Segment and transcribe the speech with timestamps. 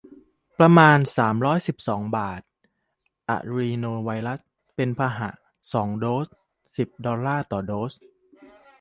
[0.59, 2.55] ประมาณ สามร้อยสิบสอง บาท มี
[3.29, 4.39] อะดรีโนไวรัส
[4.75, 5.29] เป็นพาหะ
[5.73, 6.27] สอง โดส
[6.75, 7.93] สิบ ดอลลาร์ต่อโดส